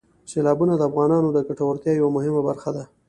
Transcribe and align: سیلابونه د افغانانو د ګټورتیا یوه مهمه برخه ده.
سیلابونه 0.31 0.73
د 0.77 0.81
افغانانو 0.89 1.29
د 1.33 1.37
ګټورتیا 1.47 1.91
یوه 1.95 2.11
مهمه 2.17 2.41
برخه 2.47 2.69
ده. 2.75 2.83